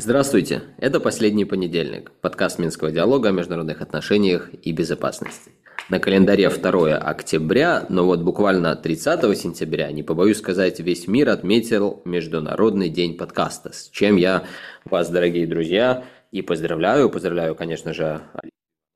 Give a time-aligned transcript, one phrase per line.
[0.00, 5.50] Здравствуйте, это «Последний понедельник», подкаст Минского диалога о международных отношениях и безопасности.
[5.90, 12.00] На календаре 2 октября, но вот буквально 30 сентября, не побоюсь сказать, весь мир отметил
[12.04, 14.44] Международный день подкаста, с чем я
[14.84, 17.10] вас, дорогие друзья, и поздравляю.
[17.10, 18.22] Поздравляю, конечно же,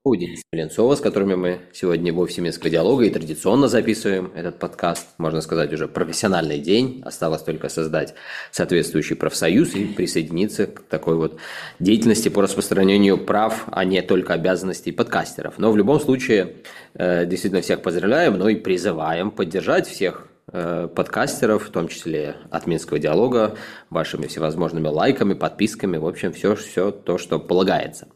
[0.04, 4.58] у Дениса Ленцова, с которыми мы сегодня в офисе Минского диалога и традиционно записываем этот
[4.58, 5.06] подкаст.
[5.18, 7.02] Можно сказать, уже профессиональный день.
[7.04, 8.14] Осталось только создать
[8.50, 11.38] соответствующий профсоюз и присоединиться к такой вот
[11.78, 15.58] деятельности по распространению прав, а не только обязанностей подкастеров.
[15.58, 16.56] Но в любом случае,
[16.94, 22.98] э, действительно всех поздравляем, но и призываем поддержать всех подкастеров, в том числе от Минского
[22.98, 23.54] диалога,
[23.90, 28.08] вашими всевозможными лайками, подписками, в общем, все, все то, что полагается.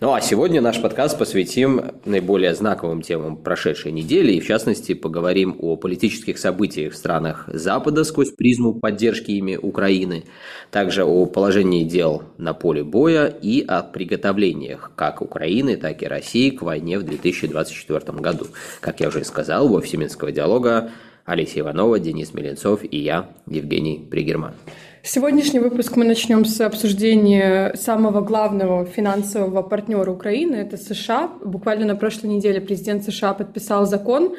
[0.00, 5.56] Ну а сегодня наш подкаст посвятим наиболее знаковым темам прошедшей недели, и в частности поговорим
[5.60, 10.24] о политических событиях в странах Запада сквозь призму поддержки ими Украины,
[10.70, 16.50] также о положении дел на поле боя и о приготовлениях как Украины, так и России
[16.50, 18.46] к войне в 2024 году.
[18.80, 20.90] Как я уже сказал, в офисе Минского диалога
[21.26, 24.54] Алексей Иванова, Денис Меленцов и я, Евгений Пригерман.
[25.02, 31.30] Сегодняшний выпуск мы начнем с обсуждения самого главного финансового партнера Украины, это США.
[31.44, 34.36] Буквально на прошлой неделе президент США подписал закон,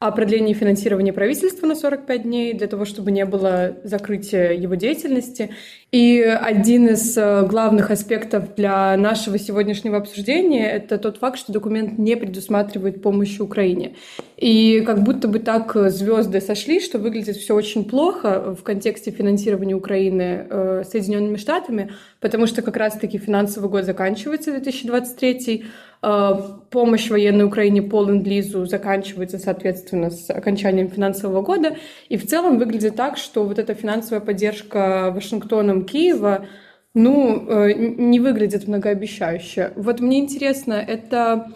[0.00, 5.50] о продлении финансирования правительства на 45 дней для того, чтобы не было закрытия его деятельности.
[5.92, 11.98] И один из э, главных аспектов для нашего сегодняшнего обсуждения— это тот факт, что документ
[11.98, 13.94] не предусматривает помощи Украине.
[14.38, 19.74] И как будто бы так звезды сошли, что выглядит все очень плохо в контексте финансирования
[19.74, 25.66] Украины э, Соединенными Штатами, потому что как раз-таки финансовый год заканчивается 2023 Э,
[26.00, 31.76] помощь военной Украине по ленд-лизу заканчивается, соответственно, с окончанием финансового года.
[32.08, 36.46] И в целом выглядит так, что вот эта финансовая поддержка Вашингтоном Киева
[36.94, 39.72] ну, э, не выглядит многообещающе.
[39.76, 41.52] Вот мне интересно, это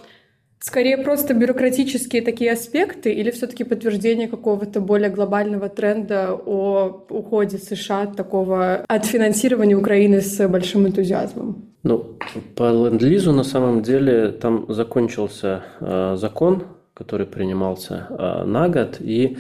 [0.61, 8.03] скорее просто бюрократические такие аспекты или все-таки подтверждение какого-то более глобального тренда о уходе США
[8.03, 11.74] от такого от финансирования Украины с большим энтузиазмом?
[11.85, 12.17] Ну,
[12.57, 16.65] по ленд-лизу на самом деле там закончился э, закон,
[16.95, 19.37] который принимался э, на год, и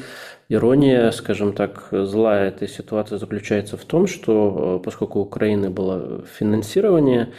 [0.50, 6.22] ирония, скажем так, злая этой ситуации заключается в том, что э, поскольку у Украины было
[6.38, 7.32] финансирование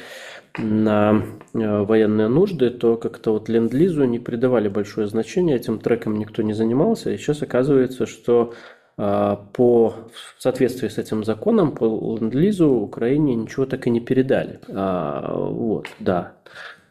[0.57, 1.23] на
[1.53, 6.53] э, военные нужды, то как-то вот ленд-лизу не придавали большое значение, этим треком никто не
[6.53, 8.53] занимался, и сейчас оказывается, что
[8.95, 14.59] по, в соответствии с этим законом по ленд-лизу Украине ничего так и не передали.
[14.69, 16.33] А, вот, да,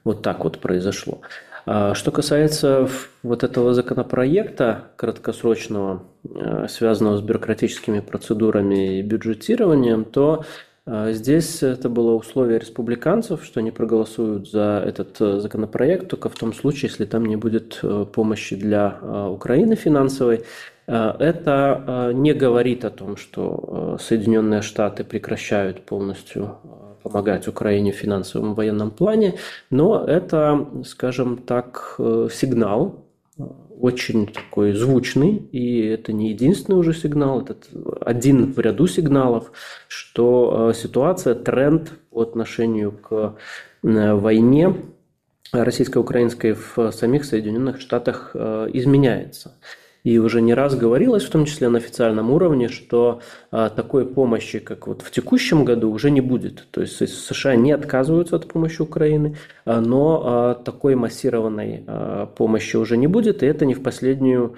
[0.05, 1.23] вот так вот произошло.
[1.65, 2.89] А, что касается
[3.23, 6.03] вот этого законопроекта краткосрочного,
[6.69, 10.45] связанного с бюрократическими процедурами и бюджетированием, то
[10.87, 16.53] Здесь это было условие республиканцев, что они проголосуют за этот э, законопроект только в том
[16.53, 18.99] случае, если там не будет э, помощи для
[19.31, 20.45] Украины финансовой.
[20.87, 26.59] Э, это э, не говорит о том, что э, Соединенные Штаты прекращают полностью
[27.03, 29.35] помогать Украине в финансовом и военном плане,
[29.69, 31.97] но это, скажем так,
[32.33, 33.05] сигнал,
[33.79, 37.57] очень такой звучный, и это не единственный уже сигнал, это
[38.01, 39.53] один в ряду сигналов,
[39.87, 43.35] что ситуация, тренд по отношению к
[43.83, 44.75] войне
[45.53, 49.59] российско-украинской в самих Соединенных Штатах изменяется.
[50.05, 54.59] И уже не раз говорилось, в том числе на официальном уровне, что а, такой помощи,
[54.59, 56.69] как вот в текущем году, уже не будет.
[56.71, 61.85] То есть США не отказываются от помощи Украины, а, но а, такой массированной
[62.37, 64.57] помощи уже не будет, и это не в последнюю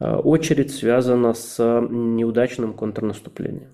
[0.00, 1.58] очередь связано с
[1.90, 3.68] неудачным контрнаступлением.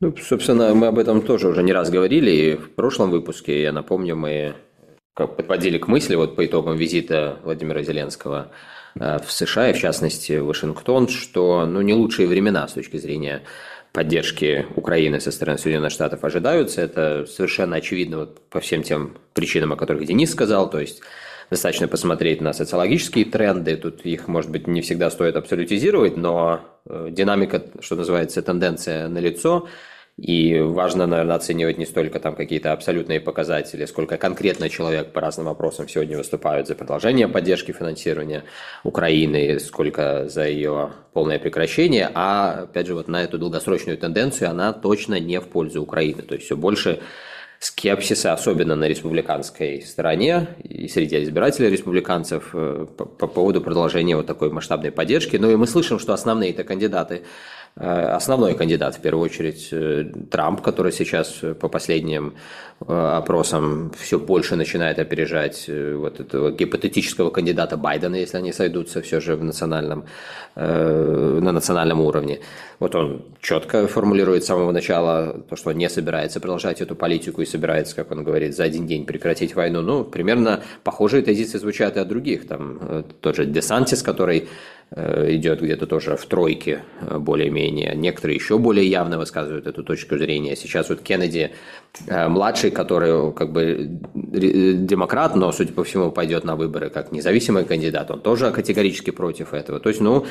[0.00, 3.72] Ну, собственно, мы об этом тоже уже не раз говорили, и в прошлом выпуске, я
[3.72, 4.54] напомню, мы
[5.14, 8.50] подводили к мысли вот по итогам визита Владимира Зеленского
[8.94, 13.42] в США, и в частности Вашингтон, что ну, не лучшие времена с точки зрения
[13.92, 16.82] поддержки Украины со стороны Соединенных Штатов ожидаются.
[16.82, 20.70] Это совершенно очевидно вот по всем тем причинам, о которых Денис сказал.
[20.70, 21.00] То есть
[21.50, 23.76] достаточно посмотреть на социологические тренды.
[23.76, 29.58] Тут их, может быть, не всегда стоит абсолютизировать, но э, динамика, что называется, тенденция налицо.
[29.58, 29.68] лицо
[30.18, 35.46] и важно, наверное, оценивать не столько там какие-то абсолютные показатели, сколько конкретно человек по разным
[35.46, 38.42] вопросам сегодня выступает за продолжение поддержки финансирования
[38.82, 42.10] Украины, сколько за ее полное прекращение.
[42.14, 46.22] А, опять же, вот на эту долгосрочную тенденцию она точно не в пользу Украины.
[46.22, 46.98] То есть все больше
[47.60, 54.26] скепсиса, особенно на республиканской стороне и среди избирателей республиканцев э, по, по поводу продолжения вот
[54.26, 55.36] такой масштабной поддержки.
[55.36, 57.22] Ну и мы слышим, что основные это кандидаты
[57.76, 62.34] основной кандидат, в первую очередь, э, Трамп, который сейчас по последним
[62.80, 69.20] э, опросам все больше начинает опережать вот этого гипотетического кандидата Байдена, если они сойдутся все
[69.20, 70.04] же в национальном,
[70.56, 72.40] на национальном уровне.
[72.80, 77.42] Вот он четко формулирует с самого начала то, что он не собирается продолжать эту политику
[77.42, 79.82] и собирается, как он говорит, за один день прекратить войну.
[79.82, 82.48] Ну, примерно похожие тезисы звучат и от других.
[82.48, 87.94] Там тот же Десантис, который Э, идет где-то тоже в тройке э, более-менее.
[87.94, 90.56] Некоторые еще более явно высказывают эту точку зрения.
[90.56, 91.52] Сейчас вот Кеннеди
[92.06, 97.64] э, младший, который как бы демократ, но, судя по всему, пойдет на выборы как независимый
[97.64, 99.78] кандидат, он тоже категорически против этого.
[99.78, 100.24] То есть, ну,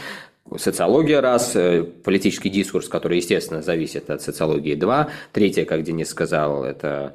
[0.57, 1.56] социология раз,
[2.04, 5.09] политический дискурс, который, естественно, зависит от социологии два.
[5.33, 7.12] Третье, как Денис сказал, это Э,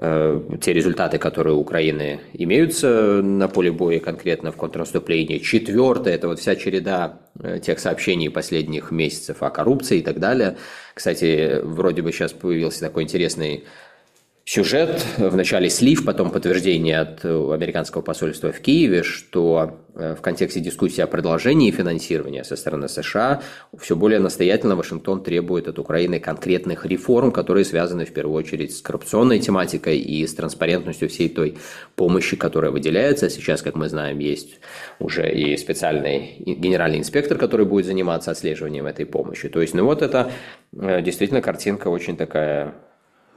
[0.00, 5.38] те результаты, которые у Украины имеются на поле боя конкретно в контрнаступлении.
[5.38, 10.56] Четвертое– это вот вся череда э, тех сообщений последних месяцев о коррупции и так далее.
[10.94, 13.64] Кстати, вроде бы сейчас появился такой интересный
[14.50, 21.00] сюжет, вначале слив, потом подтверждение от американского посольства в Киеве, что э, в контексте дискуссии
[21.02, 23.42] о продолжении финансирования со стороны США
[23.78, 28.82] все более настоятельно Вашингтон требует от Украины конкретных реформ, которые связаны в первую очередь с
[28.82, 31.56] коррупционной тематикой и с транспарентностью всей той
[31.94, 33.30] помощи, которая выделяется.
[33.30, 34.58] Сейчас, как мы знаем, есть
[34.98, 39.48] уже и специальный генеральный инспектор, который будет заниматься отслеживанием этой помощи.
[39.48, 40.32] То есть, ну вот это
[40.72, 42.74] э, действительно картинка очень такая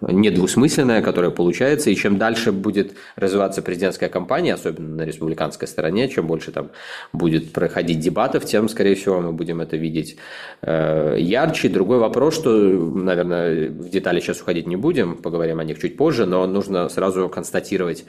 [0.01, 6.27] недвусмысленная, которая получается, и чем дальше будет развиваться президентская кампания, особенно на республиканской стороне, чем
[6.27, 6.71] больше там
[7.11, 10.17] будет проходить дебатов, тем, скорее всего, мы будем это видеть
[10.61, 11.69] э, ярче.
[11.69, 16.25] Другой вопрос, что, наверное, в детали сейчас уходить не будем, поговорим о них чуть позже,
[16.25, 18.05] но нужно сразу констатировать,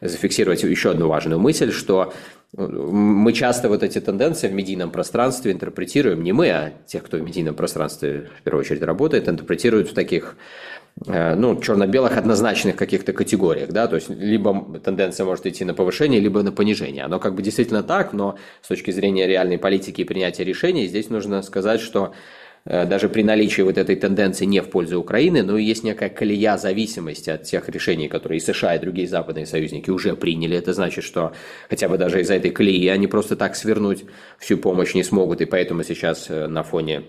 [0.00, 2.12] зафиксировать еще одну важную мысль, что
[2.56, 7.22] мы часто вот эти тенденции в медийном пространстве интерпретируем, не мы, а тех, кто в
[7.22, 10.36] медийном пространстве в первую очередь работает, интерпретируют в таких
[10.87, 16.20] Э, ну, черно-белых однозначных каких-то категориях, да, то есть либо тенденция может идти на повышение,
[16.20, 17.04] либо на понижение.
[17.04, 21.08] Оно как бы действительно так, но с точки зрения реальной политики и принятия решений здесь
[21.08, 22.14] нужно сказать, что
[22.64, 26.56] э, даже при наличии вот этой тенденции не в пользу Украины, но есть некая колея
[26.56, 30.56] зависимости от тех решений, которые и США, и другие западные союзники уже приняли.
[30.56, 31.32] Это значит, что
[31.70, 34.04] хотя бы даже из-за этой колеи они просто так свернуть
[34.38, 37.04] всю помощь не смогут, и поэтому сейчас э, на фоне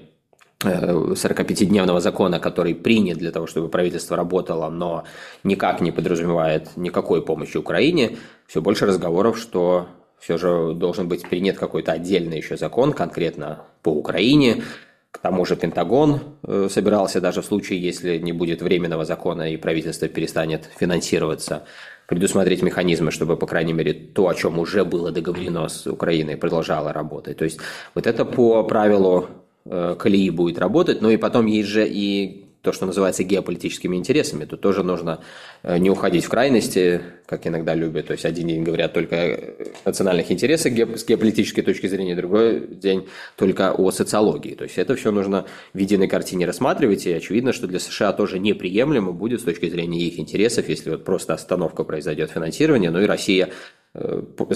[0.64, 5.06] 45-дневного закона, который принят для того, чтобы правительство работало, но
[5.44, 8.18] никак не подразумевает никакой помощи Украине,
[8.48, 9.88] все больше разговоров, что
[10.20, 14.64] все же должен быть принят какой-то отдельный еще закон конкретно по Украине.
[15.12, 19.58] К тому же Пентагон э, собирался даже в случае, если не будет временного закона и
[19.58, 21.64] правительство перестанет финансироваться,
[22.06, 26.92] предусмотреть механизмы, чтобы, по крайней мере, то, о чем уже было договорено с Украиной, продолжало
[26.92, 27.38] работать.
[27.38, 27.60] То есть
[27.96, 29.30] вот это по правилу
[29.70, 34.44] колеи будет работать, но и потом есть же и то, что называется геополитическими интересами.
[34.44, 35.22] Тут тоже нужно
[35.64, 38.08] э, не уходить в крайности, как иногда любят.
[38.08, 43.08] То есть один день говорят только о национальных интересах с геополитической точки зрения, другой день
[43.38, 44.56] только о социологии.
[44.56, 48.40] То есть это все нужно в единой картине рассматривать, и очевидно, что для США тоже
[48.40, 53.06] неприемлемо будет с точки зрения их интересов, если вот просто остановка произойдет финансирования, ну и
[53.06, 53.50] Россия
[53.89, 53.89] Э,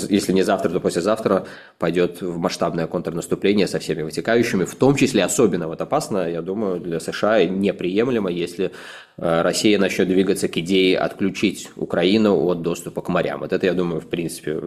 [0.09, 1.47] если не завтра, то послезавтра
[1.79, 6.79] пойдет в масштабное контрнаступление со всеми вытекающими, в том числе особенно вот опасно, я думаю,
[6.79, 8.71] для США неприемлемо, если
[9.17, 13.39] э, Россия начнет двигаться к идее отключить Украину от доступа к морям.
[13.39, 14.61] Вот это, я думаю, в принципе,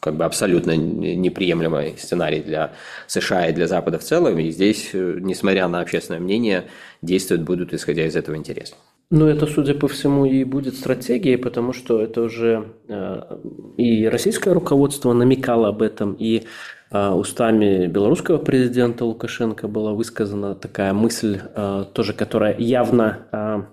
[0.00, 2.72] как бы абсолютно неприемлемый сценарий для
[3.06, 4.38] США и для Запада в целом.
[4.38, 6.68] И здесь, э, несмотря на общественное мнение,
[7.02, 8.76] действовать будут исходя из этого интереса.
[9.10, 13.38] Ну, это, судя по всему, и будет стратегией, потому что это уже э,
[13.76, 16.42] и российское руководство намекало об этом, и
[16.90, 23.68] э, устами белорусского президента Лукашенко была высказана такая мысль, э, тоже которая явно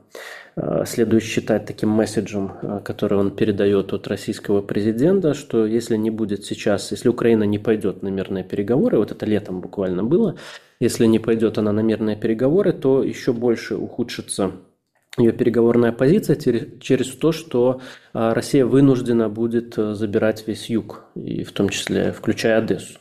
[0.85, 6.91] следует считать таким месседжем, который он передает от российского президента, что если не будет сейчас,
[6.91, 10.35] если Украина не пойдет на мирные переговоры, вот это летом буквально было,
[10.79, 14.51] если не пойдет она на мирные переговоры, то еще больше ухудшится
[15.17, 17.81] ее переговорная позиция через то, что
[18.13, 22.97] а, Россия вынуждена будет э, забирать весь юг, и в том числе включая Одессу.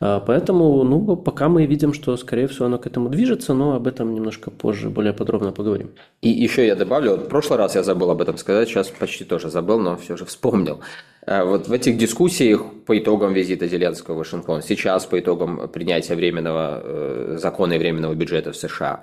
[0.00, 3.86] А, поэтому, ну, пока мы видим, что, скорее всего, оно к этому движется, но об
[3.86, 5.92] этом немножко позже более подробно поговорим.
[6.22, 9.24] И еще я добавлю, вот в прошлый раз я забыл об этом сказать, сейчас почти
[9.24, 10.80] тоже забыл, но все же вспомнил.
[11.26, 16.16] А, вот в этих дискуссиях по итогам визита Зеленского в Вашингтон, сейчас по итогам принятия
[16.16, 19.02] временного э, закона и временного бюджета в США,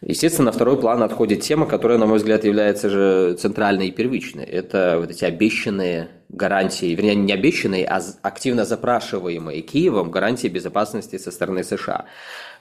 [0.00, 4.44] Естественно, на второй план отходит тема, которая, на мой взгляд, является же центральной и первичной.
[4.44, 11.32] Это вот эти обещанные гарантии, вернее, не обещанные, а активно запрашиваемые Киевом гарантии безопасности со
[11.32, 12.04] стороны США.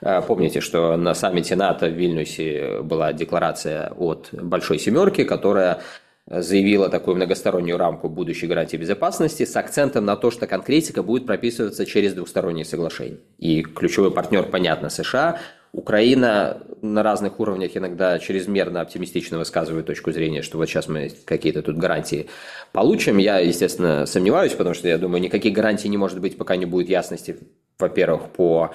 [0.01, 5.81] Э, помните, что на саммите НАТО в Вильнюсе была декларация от Большой Семерки, которая
[6.29, 11.85] заявила такую многостороннюю рамку будущей гарантии безопасности с акцентом на то, что конкретика будет прописываться
[11.85, 13.19] через двухсторонние соглашения.
[13.37, 15.39] И ключевой партнер, понятно, США,
[15.77, 21.61] Украина на разных уровнях иногда чрезмерно оптимистично высказывает точку зрения, что вот сейчас мы какие-то
[21.61, 22.29] тут гарантии
[22.71, 23.19] получим.
[23.19, 26.89] Я, естественно, сомневаюсь, потому что я думаю, никаких гарантий не может быть, пока не будет
[26.89, 27.37] ясности,
[27.77, 28.71] во-первых, по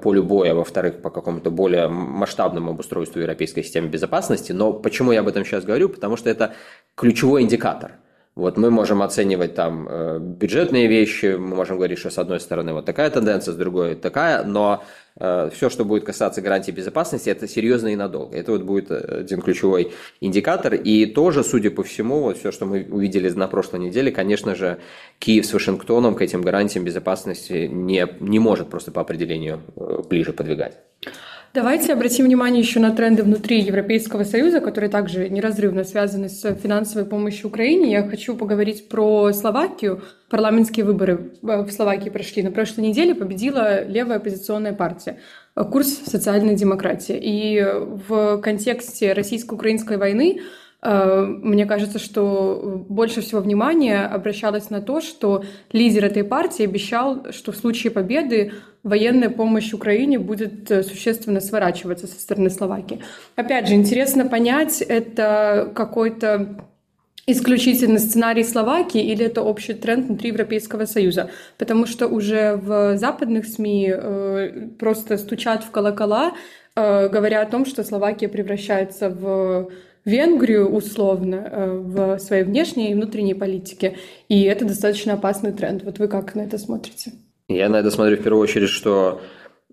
[0.00, 4.52] полю боя, во-вторых, по какому-то более масштабному обустройству европейской системы безопасности.
[4.52, 5.88] Но почему я об этом сейчас говорю?
[5.88, 6.54] Потому что это
[6.94, 7.96] ключевой индикатор–
[8.36, 12.72] вот мы можем оценивать там э, бюджетные вещи, мы можем говорить, что с одной стороны
[12.72, 14.82] вот такая тенденция, с другой такая, но
[15.16, 18.36] э, все, что будет касаться гарантии безопасности, это серьезно и надолго.
[18.36, 20.74] Это вот будет один ключевой индикатор.
[20.74, 24.78] И тоже, судя по всему, вот все, что мы увидели на прошлой неделе, конечно же,
[25.20, 30.32] Киев с Вашингтоном к этим гарантиям безопасности не, не может просто по определению э, ближе
[30.32, 30.78] подвигать.
[31.54, 37.06] Давайте обратим внимание еще на тренды внутри Европейского Союза, которые также неразрывно связаны с финансовой
[37.06, 37.92] помощью Украине.
[37.92, 40.02] Я хочу поговорить про Словакию.
[40.28, 42.42] Парламентские выборы в Словакии прошли.
[42.42, 45.20] На прошлой неделе победила левая оппозиционная партия
[45.54, 47.16] курс социальной демократии.
[47.22, 47.64] И
[48.08, 50.42] в контексте российско-украинской войны э,
[50.84, 57.52] мне кажется, что больше всего внимания обращалось на то, что лидер этой партии обещал, что
[57.52, 58.52] в случае победы
[58.84, 63.02] военная помощь Украине будет э, существенно сворачиваться со стороны Словакии.
[63.34, 66.66] Опять же, интересно понять, это какой-то
[67.26, 71.30] исключительно сценарий Словакии или это общий тренд внутри Европейского Союза?
[71.56, 76.34] Потому что уже в западных СМИ э, просто стучат в колокола,
[76.76, 79.70] э, говоря о том, что Словакия превращается в
[80.04, 83.96] Венгрию условно э, в своей внешней и внутренней политике.
[84.28, 85.82] И это достаточно опасный тренд.
[85.82, 87.12] Вот вы как на это смотрите?
[87.48, 89.20] Я на это смотрю в первую очередь, что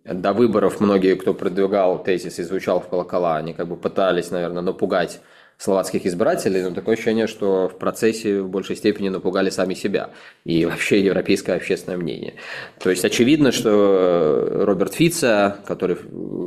[0.03, 4.61] до выборов многие, кто продвигал тезис и звучал в колокола, они как бы пытались, наверное,
[4.61, 5.19] напугать
[5.61, 10.09] словацких избирателей, но такое ощущение, что в процессе в большей степени напугали сами себя
[10.43, 12.33] и вообще европейское общественное мнение.
[12.79, 15.97] То есть очевидно, что Роберт Фица, который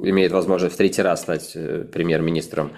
[0.02, 2.72] имеет возможность в третий раз стать э, премьер-министром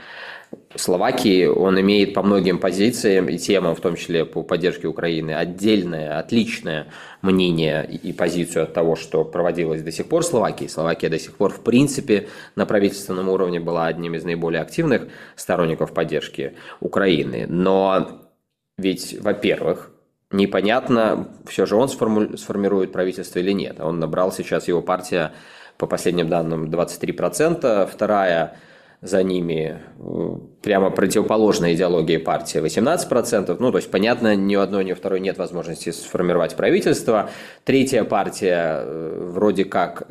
[0.76, 6.18] Словакии, он имеет по многим позициям и темам, в том числе по поддержке Украины, отдельное,
[6.18, 6.88] отличное
[7.22, 10.66] мнение и позицию от того, что проводилось до сих пор в Словакии.
[10.66, 15.92] Словакия до сих пор, в принципе, на правительственном уровне была одним из наиболее активных сторонников
[15.92, 17.46] поддержки Украины.
[17.48, 18.20] Но
[18.78, 19.90] ведь, во-первых,
[20.30, 23.80] непонятно, все же он сформирует правительство или нет.
[23.80, 25.32] Он набрал сейчас его партия,
[25.78, 28.56] по последним данным, 23%, вторая
[29.02, 29.80] за ними
[30.62, 33.56] прямо противоположная идеология партии 18%.
[33.58, 37.30] Ну, то есть, понятно, ни у одной, ни у второй нет возможности сформировать правительство.
[37.64, 40.06] Третья партия э, вроде как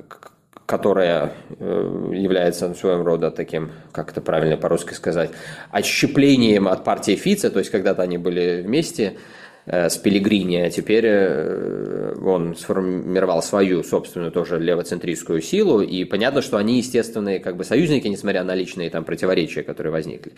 [0.65, 5.29] которая э, является своего рода таким, как это правильно по-русски сказать,
[5.69, 9.19] отщеплением от партии Фица, то есть когда-то они были вместе, Э,
[9.65, 16.57] с Пелигрини, а теперь э, он сформировал свою собственную тоже левоцентристскую силу, и понятно, что
[16.57, 20.33] они естественные как бы союзники, несмотря на личные там противоречия, которые возникли.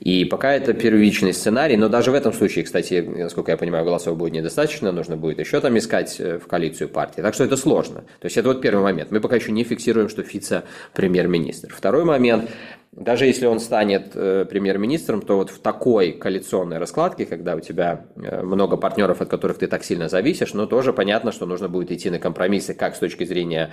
[0.00, 4.16] И пока это первичный сценарий, но даже в этом случае, кстати, насколько я понимаю, голосов
[4.16, 7.20] будет недостаточно, нужно будет еще там искать э, в коалицию партии.
[7.20, 8.00] Так что это сложно.
[8.20, 9.10] То есть это вот первый момент.
[9.10, 11.72] Мы пока еще не фиксируем, что Фица премьер-министр.
[11.74, 12.48] Второй момент,
[12.92, 18.06] даже если он станет э, премьер-министром, то вот в такой коалиционной раскладке, когда у тебя
[18.16, 21.92] э, много партнеров, от которых ты так сильно зависишь, но тоже понятно, что нужно будет
[21.92, 23.70] идти на компромиссы как с точки зрения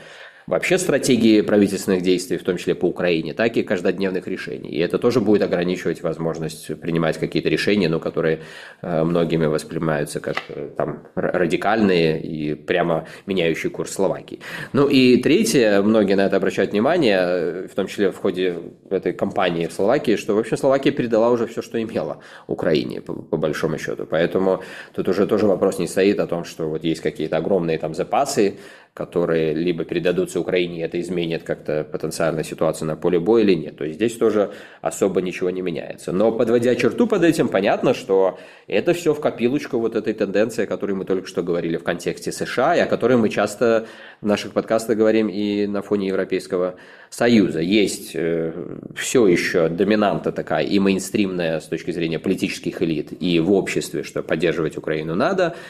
[0.47, 4.69] вообще стратегии правительственных действий, в том числе по Украине, так и каждодневных решений.
[4.69, 8.39] И это тоже будет ограничивать возможность принимать какие-то решения, ну, которые
[8.81, 14.39] э, многими воспринимаются как э, там, радикальные и прямо меняющие курс Словакии.
[14.71, 18.57] Ну и третье, многие на это обращают внимание, э, в том числе в ходе
[18.89, 23.13] этой кампании в Словакии, что, в общем, Словакия передала уже все, что имела Украине, по,
[23.13, 24.07] по большому счету.
[24.09, 24.63] Поэтому
[24.95, 28.55] тут уже тоже вопрос не стоит о том, что вот есть какие-то огромные там запасы,
[28.93, 33.77] которые либо передадутся Украине, и это изменит как-то потенциально ситуацию на поле боя или нет.
[33.77, 34.51] То есть здесь тоже
[34.81, 36.11] особо ничего не меняется.
[36.11, 40.67] Но подводя черту под этим, понятно, что это все в копилочку вот этой тенденции, о
[40.67, 43.85] которой мы только что говорили в контексте США, и о которой мы часто
[44.21, 46.75] в наших подкастах говорим и на фоне Европейского
[47.11, 47.59] Союза.
[47.59, 48.51] Есть э,
[48.95, 54.23] все еще доминанта такая и мейнстримная с точки зрения политических элит, и в обществе, что
[54.23, 55.55] поддерживать Украину надо–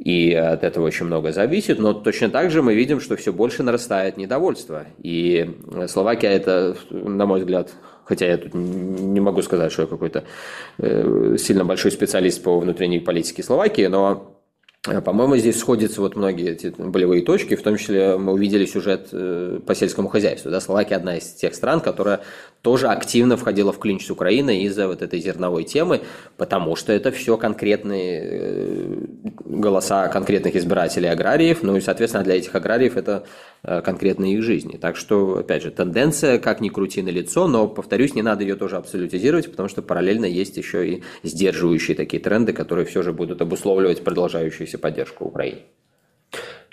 [0.00, 3.62] и от этого очень много зависит, но точно так же мы видим, что все больше
[3.62, 4.86] нарастает недовольство.
[5.02, 7.70] И Словакия это, на мой взгляд,
[8.06, 10.24] хотя я тут не могу сказать, что я какой-то
[10.78, 14.39] э, сильно большой специалист по внутренней политике Словакии, но Э,
[14.82, 19.60] по-моему, здесь сходятся вот многие эти болевые точки, в том числе мы увидели сюжет э,
[19.66, 20.50] по сельскому хозяйству.
[20.50, 20.58] Да?
[20.58, 22.20] Словакия одна из тех стран, которая
[22.62, 26.00] тоже активно входила в клинч с Украиной из-за вот этой зерновой темы,
[26.38, 28.96] потому что это все конкретные э,
[29.44, 33.26] голоса конкретных избирателей аграриев, ну и, соответственно, для этих аграриев это
[33.62, 34.78] конкретные их жизни.
[34.78, 38.56] Так что, опять же, тенденция, как ни крути на лицо, но, повторюсь, не надо ее
[38.56, 43.42] тоже абсолютизировать, потому что параллельно есть еще и сдерживающие такие тренды, которые все же будут
[43.42, 45.62] обусловливать продолжающуюся кажущуюся поддержку Украине.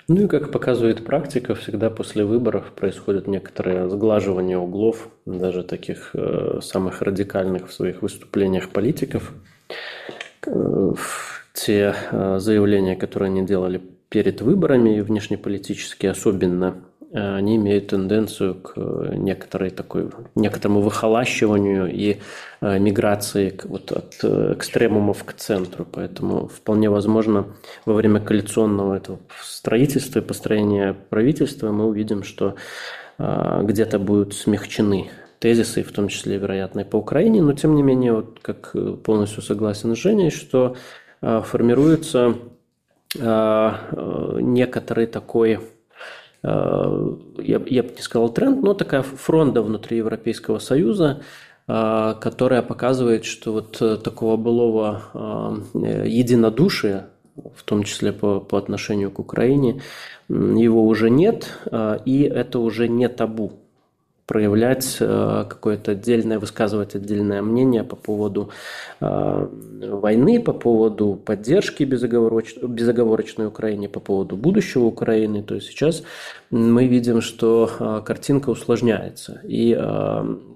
[0.08, 6.60] Ну и как показывает практика, всегда после выборов происходит некоторое сглаживание углов, даже таких э,
[6.62, 9.32] самых радикальных в своих выступлениях политиков.
[10.46, 10.92] Э,
[11.52, 18.74] те э, заявления, которые они делали перед выборами, внешнеполитические особенно, Э, они имеют тенденцию к
[18.76, 22.18] э, некоторой такой, некоторому выхолащиванию и
[22.60, 25.86] э, миграции к, вот от экстремумов к центру.
[25.90, 27.46] Поэтому вполне возможно
[27.86, 32.56] во время коалиционного этого строительства и построения правительства мы увидим, что
[33.18, 35.10] где-то будут смягчены
[35.40, 39.42] тезисы, в том числе, вероятно, и по Украине, но тем не менее, вот как полностью
[39.42, 40.76] согласен с Женей, что
[41.20, 42.36] формируется
[44.40, 45.77] некоторый такой Э,
[46.42, 51.22] я, я бы не сказал тренд, но такая фронта внутри Европейского Союза,
[51.66, 55.02] э, которая показывает, что вот э, такого былого
[55.74, 57.08] единодушия,
[57.54, 59.80] в том числе по, по отношению к Украине,
[60.28, 61.58] его уже нет,
[62.04, 63.52] и это уже не табу
[64.28, 68.50] проявлять э, какое-то отдельное, высказывать отдельное мнение по поводу
[69.00, 69.48] э,
[69.90, 72.56] войны, по поводу поддержки безоговороч...
[72.62, 75.42] безоговорочной Украине, по поводу будущего Украины.
[75.42, 76.02] То есть сейчас
[76.50, 79.40] мы видим, что э, картинка усложняется.
[79.44, 79.74] И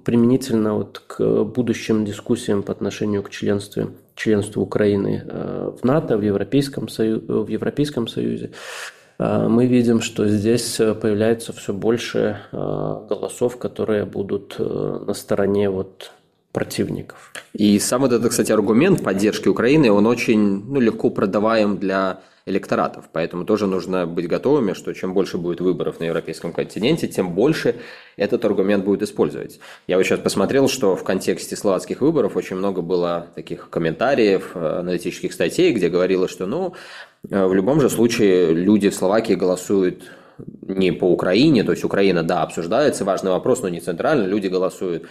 [0.05, 5.25] применительно вот к будущим дискуссиям по отношению к членству, членству Украины
[5.81, 7.45] в НАТО, в Европейском, Сою...
[7.45, 8.51] в Европейском Союзе,
[9.49, 15.71] мы видим, что здесь э, появляется все больше а, голосов, которые будут э, на стороне
[15.71, 16.13] вот
[16.53, 17.33] противников.
[17.53, 23.09] И сам вот этот, кстати, аргумент поддержки Украины, он очень ну, легко продаваем для электоратов.
[23.13, 27.77] Поэтому тоже нужно быть готовыми, что чем больше будет выборов на европейском континенте, тем больше
[28.17, 29.61] этот аргумент будет использовать.
[29.87, 34.79] Я вот сейчас посмотрел, что в контексте словацких выборов очень много было таких комментариев, э,
[34.81, 36.75] аналитических статей, где говорилось, что ну,
[37.29, 40.11] в любом же случае люди в Словакии голосуют
[40.63, 45.05] не по Украине, то есть Украина, да, обсуждается, важный вопрос, но не центрально, люди голосуют.
[45.05, 45.07] Э,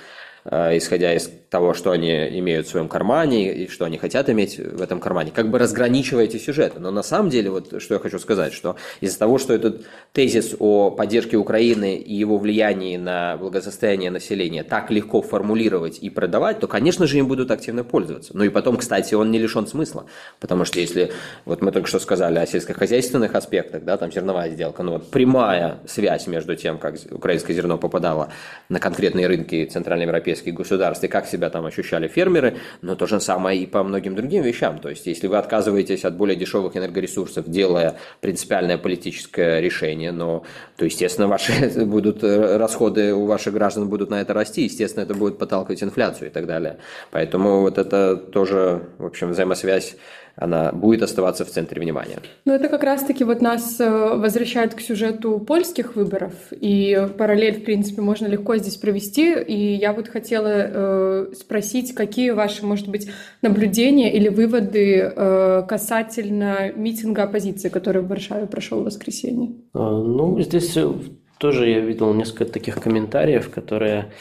[0.45, 4.81] исходя из того, что они имеют в своем кармане и что они хотят иметь в
[4.81, 6.79] этом кармане, как бы разграничивая эти сюжеты.
[6.79, 10.55] Но на самом деле, вот что я хочу сказать, что из-за того, что этот тезис
[10.59, 16.67] о поддержке Украины и его влиянии на благосостояние населения так легко формулировать и продавать, то,
[16.67, 18.31] конечно же, им будут активно пользоваться.
[18.33, 20.05] Ну и потом, кстати, он не лишен смысла,
[20.39, 21.11] потому что если,
[21.45, 25.79] вот мы только что сказали о сельскохозяйственных аспектах, да, там зерновая сделка, ну вот прямая
[25.85, 28.29] связь между тем, как украинское зерно попадало
[28.69, 33.05] на конкретные рынки Центральной Европы европейских государств и как себя там ощущали фермеры, но то
[33.05, 34.79] же самое и по многим другим вещам.
[34.79, 40.43] То есть, если вы отказываетесь от более дешевых энергоресурсов, делая принципиальное политическое решение, но,
[40.77, 45.13] то, естественно, ваши будут э, расходы у ваших граждан будут на это расти, естественно, это
[45.13, 46.77] будет подталкивать инфляцию и так далее.
[47.11, 49.95] Поэтому вот это тоже, в общем, взаимосвязь
[50.35, 52.19] она будет оставаться в центре внимания.
[52.45, 57.63] Ну, это как раз-таки вот нас э, возвращает к сюжету польских выборов, и параллель, в
[57.63, 63.09] принципе, можно легко здесь провести, и я вот хотела э, спросить, какие ваши, может быть,
[63.41, 69.51] наблюдения или выводы э, касательно митинга оппозиции, который в Варшаве прошел в воскресенье?
[69.73, 70.89] А, ну, здесь э,
[71.37, 74.11] тоже я видел несколько таких комментариев, которые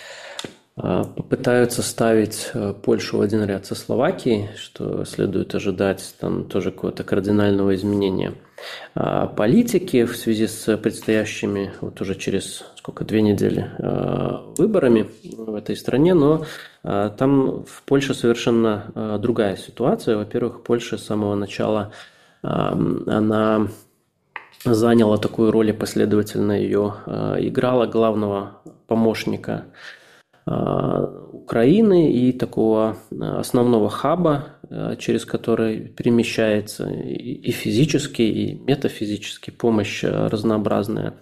[0.77, 7.05] попытаются ставить э, Польшу в один ряд со Словакией, что следует ожидать там тоже какого-то
[7.05, 8.35] кардинального изменения
[8.95, 15.55] а, политики в связи с предстоящими вот уже через сколько две недели а, выборами в
[15.55, 16.45] этой стране, но
[16.83, 20.17] там в Польше совершенно другая ситуация.
[20.17, 21.93] Во-первых, Польша с самого начала
[22.41, 23.69] она
[24.65, 26.95] заняла такую роль и последовательно ее
[27.39, 30.00] играла главного помощника Э,
[31.51, 40.05] Украины и такого э, основного хаба, э, через который перемещается и физически, и метафизически помощь
[40.05, 41.15] разнообразная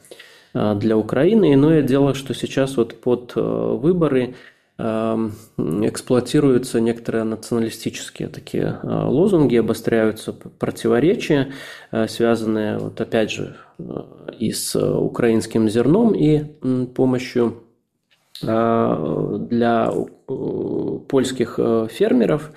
[0.52, 1.54] для Украины.
[1.54, 4.34] Иное дело, что сейчас вот под выборы
[4.78, 11.52] эксплуатируются некоторые националистические такие лозунги, обостряются противоречия,
[12.06, 13.56] связанные, вот опять же,
[14.38, 16.44] и с украинским зерном, и
[16.94, 17.67] помощью
[18.40, 19.92] для
[21.08, 21.58] польских
[21.90, 22.52] фермеров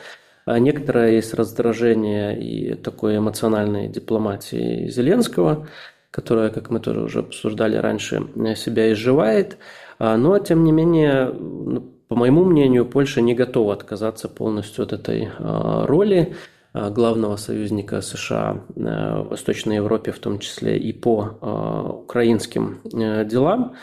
[0.46, 5.68] некоторое есть раздражение и такой эмоциональной дипломатии Зеленского,
[6.12, 9.58] которая, как мы тоже уже обсуждали раньше, себя изживает.
[10.00, 15.30] Но, тем не менее, ну, по моему мнению, Польша не готова отказаться полностью от этой
[15.40, 16.36] роли.
[16.74, 22.80] Э, главного союзника США э, в Восточной Европе, в том числе и по э, украинским
[22.84, 23.76] делам.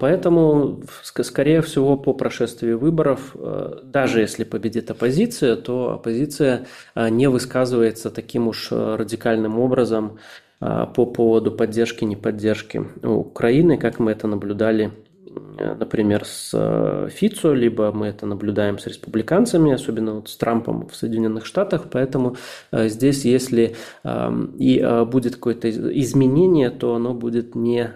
[0.00, 3.36] Поэтому, скорее всего, по прошествии выборов,
[3.84, 10.18] даже если победит оппозиция, то оппозиция не высказывается таким уж радикальным образом
[10.58, 15.07] по поводу поддержки, неподдержки Украины, как мы это наблюдали Э,
[15.78, 20.96] например, с э, Фицо, либо мы это наблюдаем с республиканцами, особенно вот с Трампом в
[20.96, 21.86] Соединенных Штатах.
[21.90, 22.36] Поэтому
[22.72, 27.92] э, здесь, если эм, и будет какое-то изменение, то оно будет не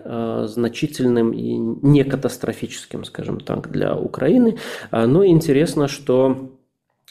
[0.46, 4.59] значительным и не катастрофическим, скажем так, для Украины.
[4.90, 6.50] Но интересно, что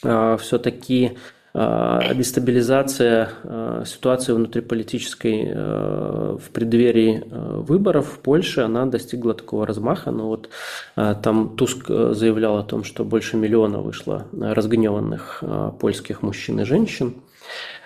[0.02, 1.16] все-таки
[1.54, 10.10] дестабилизация а, ситуации внутриполитической а, в преддверии выборов в Польше, она достигла такого размаха.
[10.10, 10.48] Но вот
[10.94, 15.42] там Туск заявлял о том, что больше миллиона вышло разгневанных
[15.78, 17.16] польских мужчин и женщин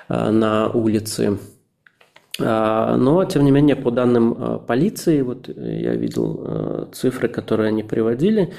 [0.09, 1.56] на улицы а,
[2.39, 7.83] но, тем не менее, по данным а, полиции, вот я видел а, цифры, которые они
[7.83, 8.53] приводили,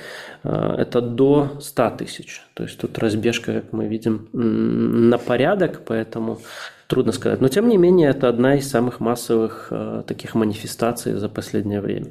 [0.44, 2.42] это до 100 тысяч.
[2.54, 6.40] То есть тут разбежка, как мы видим, на порядок, поэтому
[6.88, 7.42] трудно сказать.
[7.42, 9.72] Но, тем не менее, это одна из самых массовых
[10.08, 12.08] таких манифестаций за последнее время.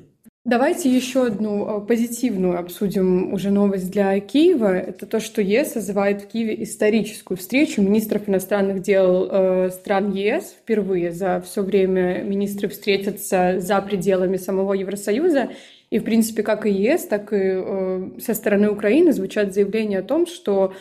[0.47, 4.77] Давайте еще одну э, позитивную обсудим уже новость для Киева.
[4.77, 10.55] Это то, что ЕС созывает в Киеве историческую встречу министров иностранных дел э, стран ЕС.
[10.57, 15.49] Впервые за все время министры встретятся за пределами самого Евросоюза.
[15.91, 20.05] И, в принципе, как и ЕС, так и э, со стороны Украины звучат заявления о
[20.05, 20.75] том, что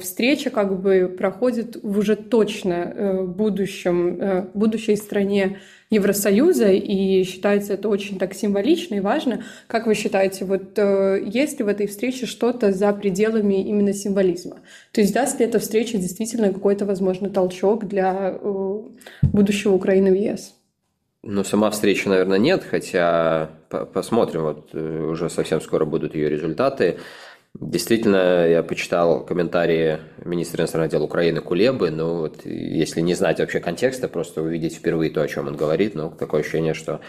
[0.00, 5.58] встреча как бы проходит в уже точно будущем, будущей стране
[5.90, 9.42] Евросоюза, и считается это очень так символично и важно.
[9.66, 14.60] Как вы считаете, вот э, есть ли в этой встрече что-то за пределами именно символизма?
[14.92, 18.80] То есть даст ли эта встреча действительно какой-то, возможно, толчок для э,
[19.22, 20.54] будущего Украины в ЕС?
[21.22, 26.98] Ну, сама встреча, наверное, нет, хотя посмотрим, вот э, уже совсем скоро будут ее результаты.
[27.58, 33.58] Действительно, я почитал комментарии министра иностранных дел Украины Кулебы, но вот если не знать вообще
[33.58, 37.00] контекста, просто увидеть впервые то, о чем он говорит, ну, такое ощущение, что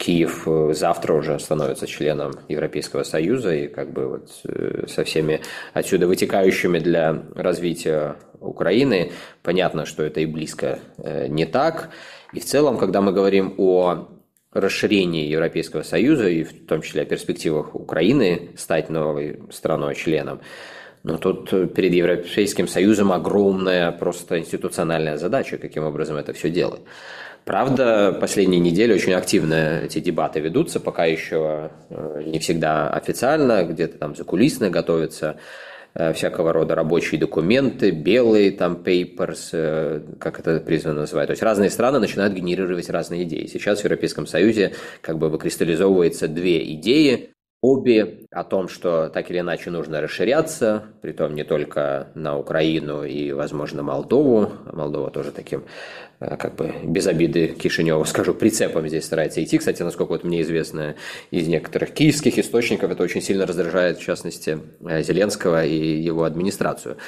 [0.00, 5.40] Киев э, завтра уже становится членом Европейского Союза и как бы вот э, со всеми
[5.74, 9.12] отсюда вытекающими для развития Украины.
[9.42, 11.90] Понятно, что это и близко э, не так.
[12.32, 14.08] И в целом, когда мы говорим о
[14.52, 20.40] расширении Европейского Союза и в том числе о перспективах Украины стать новой страной-членом,
[21.02, 26.82] но тут перед Европейским Союзом огромная просто институциональная задача, каким образом это все делать.
[27.44, 33.98] Правда, последние недели очень активно эти дебаты ведутся, пока еще э, не всегда официально, где-то
[33.98, 35.38] там закулисно готовятся
[35.94, 41.26] всякого рода рабочие документы, белые там papers, э, как это призвано называть.
[41.26, 43.46] То есть разные страны начинают генерировать разные идеи.
[43.46, 47.30] Сейчас в Европейском Союзе как бы выкристаллизовывается две идеи.
[47.62, 53.32] Обе о том, что так или иначе нужно расширяться, притом не только на Украину и,
[53.32, 54.50] возможно, Молдову.
[54.72, 55.64] Молдова тоже таким, э,
[56.20, 59.58] как бы, без обиды Кишинева, скажу, прицепом здесь старается идти.
[59.58, 60.94] Кстати, насколько вот мне известно
[61.30, 66.98] из некоторых киевских источников, это очень сильно раздражает, в частности, э, Зеленского и его администрацию,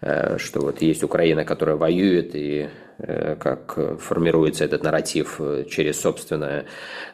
[0.00, 2.68] э, что вот есть Украина, которая воюет и
[3.02, 6.64] Э, как формируется этот нарратив э, через собственную э,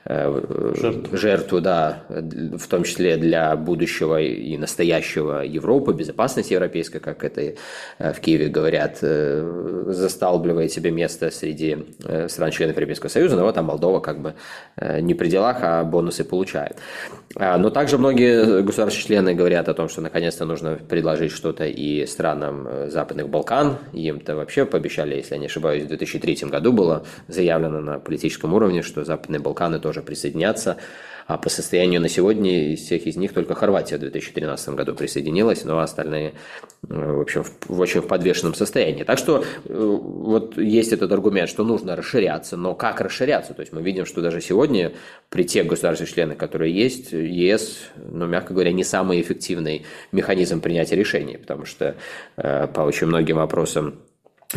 [0.09, 1.17] жертву.
[1.17, 7.55] жертву, да, в том числе для будущего и настоящего Европы, безопасности европейской, как это
[7.99, 11.79] в Киеве говорят, засталбливает себе место среди
[12.29, 14.35] стран-членов Европейского Союза, но вот там Молдова как бы
[15.01, 16.77] не при делах, а бонусы получает.
[17.39, 22.69] А, но также многие государства-члены говорят о том, что наконец-то нужно предложить что-то и странам
[22.89, 27.99] Западных Балкан, им-то вообще пообещали, если я не ошибаюсь, в 2003 году было заявлено на
[27.99, 30.79] политическом уровне, что Западные Балканы тоже присоединятся.
[31.27, 35.65] А по состоянию на сегодня из всех из них только Хорватия в 2013 году присоединилась,
[35.65, 36.35] но остальные,
[36.89, 39.03] э, в общем, в очень в подвешенном состоянии.
[39.03, 43.55] Так что э, вот есть этот аргумент, что нужно расширяться, но как расширяться?
[43.55, 44.93] То есть мы видим, что даже сегодня
[45.29, 51.39] при тех государствах-членах, которые есть, ЕС, ну, мягко говоря, не самый эффективный механизм принятия решений,
[51.39, 51.97] потому что
[52.37, 53.99] э, по очень многим вопросам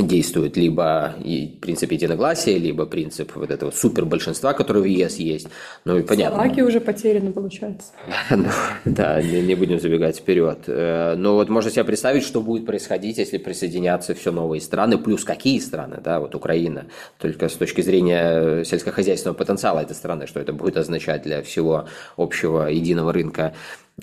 [0.03, 5.47] действует либо и принцип единогласия, либо принцип вот этого супер большинства, который в ЕС есть.
[5.85, 6.37] Ну и понятно.
[6.37, 7.91] Словакия уже потеряна, получается.
[8.29, 8.45] Ну,
[8.85, 10.59] да, не, будем забегать вперед.
[10.67, 15.23] Э, но вот можно себе представить, что будет происходить, если присоединятся все новые страны, плюс
[15.23, 16.85] какие страны, да, вот Украина.
[17.19, 21.85] Только с точки зрения сельскохозяйственного потенциала этой страны, что это будет означать для всего
[22.17, 23.53] общего единого рынка Э,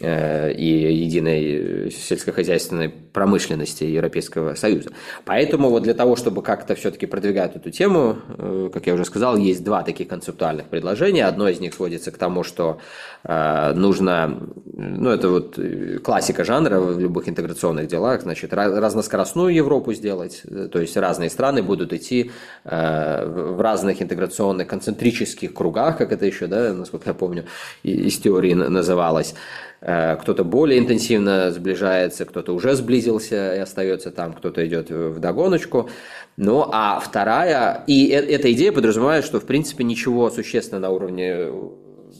[0.00, 4.90] и единой сельскохозяйственной промышленности Европейского Союза.
[5.24, 9.38] Поэтому вот для того, чтобы как-то все-таки продвигать эту тему, э, как я уже сказал,
[9.38, 11.24] есть два таких концептуальных предложения.
[11.24, 12.78] Одно из них сводится к тому, что
[13.24, 14.38] э, нужно,
[14.74, 15.58] ну это вот
[16.04, 21.94] классика жанра в любых интеграционных делах, значит, разноскоростную Европу сделать, то есть разные страны будут
[21.94, 22.30] идти
[22.64, 27.44] в разных интеграционных концентрических кругах, как это еще, да, насколько я помню,
[27.82, 29.34] из теории называлось.
[29.80, 35.90] Э, кто-то более интенсивно сближается, кто-то уже сблизился и остается там, кто-то идет в догоночку.
[36.36, 41.48] Ну, а вторая, и э, эта идея подразумевает, что, в принципе, ничего существенного на уровне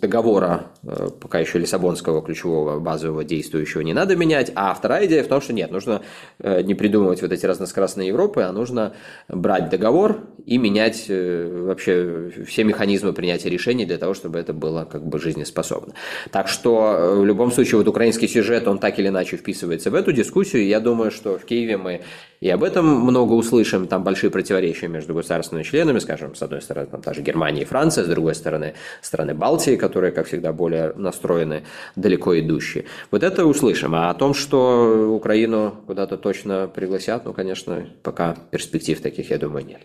[0.01, 4.53] договора, э, пока еще Лиссабонского ключевого базового действующего не надо менять.
[4.55, 6.03] А вторая идея в том, что нет, нужно
[6.39, 8.95] э, не придумывать вот эти разноскоростные Европы, а нужно
[9.29, 14.85] брать договор и менять э, вообще все механизмы принятия решений для того, чтобы это было
[14.85, 15.95] как бы жизнеспособно.
[16.31, 20.13] Так что в любом случае вот украинский сюжет, он так или иначе вписывается в эту
[20.13, 20.67] дискуссию.
[20.67, 22.03] Я думаю, что в Киеве мы
[22.41, 23.87] и об этом много услышим.
[23.87, 28.05] Там большие противоречия между государственными членами, скажем, с одной стороны, там даже Германия и Франция,
[28.05, 31.63] с другой стороны, страны Балтии, которые, как всегда, более настроены,
[31.95, 32.85] далеко идущие.
[33.11, 33.95] Вот это услышим.
[33.95, 39.65] А о том, что Украину куда-то точно пригласят, ну, конечно, пока перспектив таких, я думаю,
[39.65, 39.81] нет.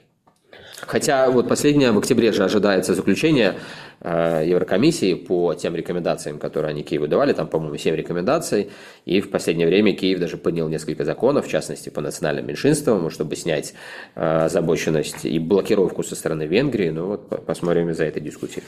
[0.87, 3.55] Хотя вот последнее, в октябре же ожидается заключение
[4.01, 8.69] э, Еврокомиссии по тем рекомендациям, которые они Киеву давали, там, по-моему, 7 рекомендаций,
[9.05, 13.35] и в последнее время Киев даже поднял несколько законов, в частности, по национальным меньшинствам, чтобы
[13.35, 13.73] снять
[14.15, 18.63] э, озабоченность и блокировку со стороны Венгрии, ну вот посмотрим за этой дискуссией.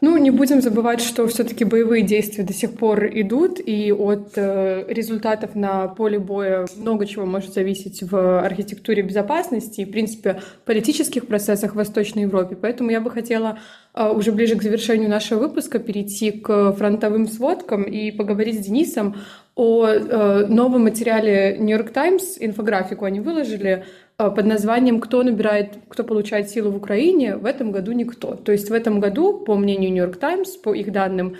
[0.00, 4.84] Ну, не будем забывать, что все-таки боевые действия до сих пор идут, и от э,
[4.88, 11.26] результатов на поле боя много чего может зависеть в архитектуре безопасности и, в принципе, политических
[11.50, 12.56] процессах в Восточной Европе.
[12.56, 13.58] Поэтому я бы хотела
[13.94, 19.16] э, уже ближе к завершению нашего выпуска перейти к фронтовым сводкам и поговорить с Денисом
[19.56, 23.84] о э, новом материале York Times, инфографику они выложили,
[24.18, 28.34] Э, под названием «Кто набирает, кто получает силу в Украине?» в этом году никто.
[28.34, 31.36] То есть в этом году, по мнению York Times, по их данным,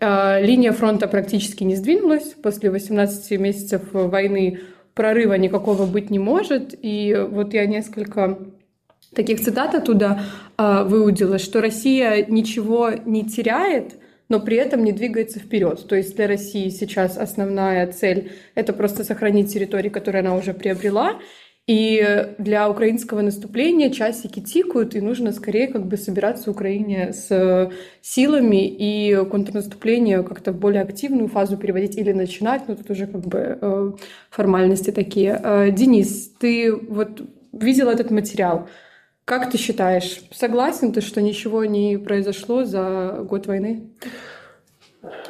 [0.00, 2.34] линия фронта практически не сдвинулась.
[2.40, 4.60] После 18 месяцев войны
[4.94, 6.72] прорыва никакого быть не может.
[6.80, 8.38] И вот я несколько
[9.14, 10.20] таких цитат оттуда
[10.56, 13.94] э, выудила, что Россия ничего не теряет,
[14.28, 15.86] но при этом не двигается вперед.
[15.88, 21.18] То есть для России сейчас основная цель— это просто сохранить территории, которые она уже приобрела,
[21.68, 28.66] и для украинского наступления часики тикают, и нужно скорее как бы собираться Украине с силами
[28.66, 33.58] и контрнаступление как-то в более активную фазу переводить или начинать, но тут уже как бы
[33.60, 33.92] э,
[34.30, 35.38] формальности такие.
[35.44, 37.20] Э, Денис, ты вот
[37.52, 38.66] видел этот материал.
[39.28, 43.82] Как ты считаешь, согласен ты, что ничего не произошло за год войны?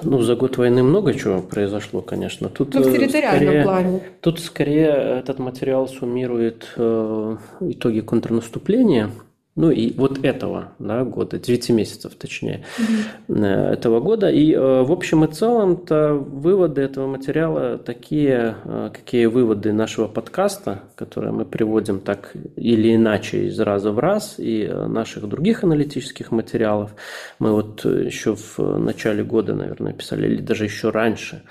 [0.03, 2.49] Ну, за год войны много чего произошло, конечно.
[2.49, 4.01] Тут, ну, в территориальном скорее, плане.
[4.21, 4.87] Тут скорее
[5.19, 9.11] этот материал суммирует э, итоги контрнаступления–
[9.59, 13.43] ну и вот этого да, года, 9 месяцев точнее, угу.
[13.43, 14.31] этого года.
[14.31, 20.83] И э, в общем и целом-то выводы этого материала такие, э, какие выводы нашего подкаста,
[20.95, 26.93] которые мы приводим так или иначе из раза в раз, и наших других аналитических материалов.
[27.41, 31.43] Мы вот еще в начале года, наверное, писали, или даже еще раньше,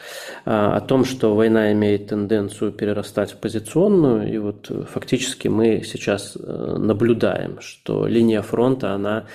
[0.46, 7.60] о том, что война имеет тенденцию перерастать в позиционную, и вот фактически мы сейчас наблюдаем,
[7.60, 9.26] что линия фронта, она,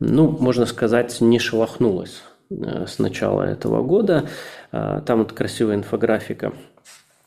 [0.00, 4.28] ну, можно сказать, не шелохнулась э, с начала этого года.
[4.72, 6.52] А, там вот красивая инфографика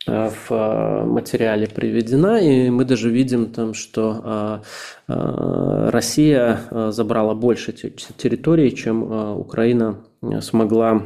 [0.08, 4.62] э, в материале приведена, и мы даже видим там, что
[5.08, 6.60] Россия
[6.91, 9.97] забрала больше территорий, чем Украина
[10.41, 11.02] смогла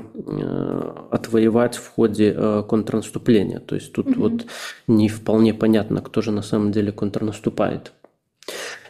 [1.09, 3.59] отвоевать в ходе контрнаступления.
[3.59, 4.21] То есть тут угу.
[4.21, 4.45] вот
[4.87, 7.93] не вполне понятно, кто же на самом деле контрнаступает.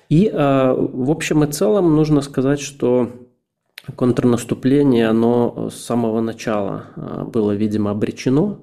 [0.10, 3.10] И, э, в общем и целом, нужно сказать, что
[3.96, 8.60] контрнаступление, оно с самого начала а, было, видимо, обречено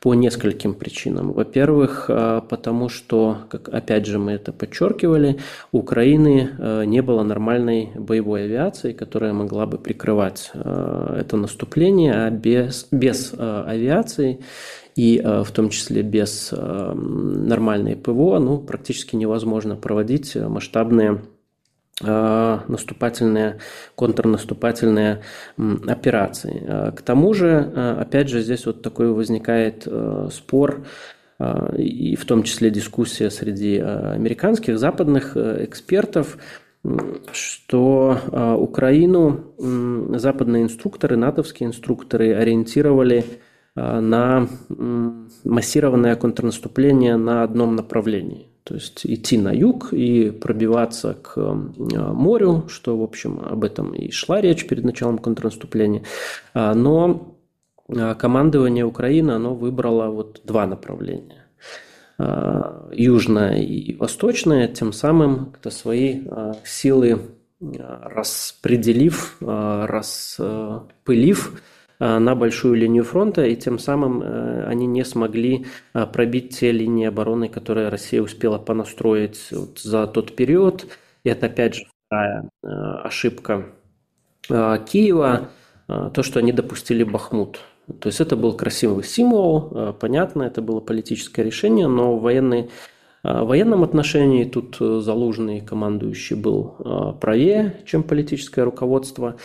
[0.00, 1.32] по нескольким причинам.
[1.32, 5.38] Во-первых, а, потому что, как опять же мы это подчеркивали,
[5.70, 6.50] у Украины
[6.86, 14.40] не было нормальной боевой авиации, которая могла бы прикрывать это наступление, а без, без авиации
[14.96, 21.20] и в том числе без нормальной ПВО, ну, практически невозможно проводить масштабные
[22.02, 23.58] Э, наступательные,
[23.94, 25.22] контрнаступательные
[25.86, 26.62] операции.
[26.66, 29.86] Э, к тому же, э, опять же, здесь вот такой возникает
[30.32, 30.86] спор,
[31.76, 36.38] и в том числе дискуссия среди американских, западных экспертов,
[37.32, 39.52] что Украину
[40.16, 43.24] западные инструкторы, натовские инструкторы ориентировали
[43.76, 44.48] на
[45.44, 48.54] массированное контрнаступление на одном направлении.
[48.64, 53.92] То есть идти на юг и пробиваться к э, морю, что, в общем, об этом
[53.92, 56.04] и шла речь перед началом контрнаступления.
[56.54, 57.36] А, но
[57.88, 61.44] э, командование Украины, оно выбрало вот два направления.
[62.16, 67.20] А, южное и восточное, тем самым как-то свои э, силы
[67.60, 70.22] распределив, распылив
[71.54, 71.56] Э,
[71.98, 77.06] на большую линию фронта, и тем самым э, они не смогли э, пробить те линии
[77.06, 80.86] обороны, которые Россия успела понастроить за тот период.
[81.22, 83.66] И это, опять же, вторая ошибка
[84.46, 85.48] Киева,
[85.86, 87.60] то, что они допустили Бахмут.
[88.00, 92.70] То есть это был красивый символ, понятно, это было политическое решение, но в военной
[93.22, 99.36] в военном отношении тут Залужный командующий был правее, чем политическое руководство.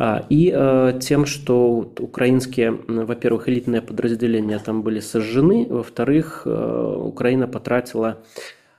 [0.00, 7.48] А, и э, тем, что украинские, во-первых, элитные подразделения там были сожжены, во-вторых, э, Украина
[7.48, 8.18] потратила